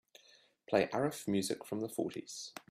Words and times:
Play 0.67 0.87
Arif 0.87 1.27
music 1.27 1.63
from 1.63 1.81
the 1.81 1.87
fourties. 1.87 2.53